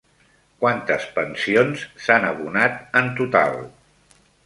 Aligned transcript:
Quantes 0.63 1.05
pensions 1.17 1.85
s'han 2.07 2.27
abonat 2.33 2.83
en 3.03 3.15
total? 3.23 3.59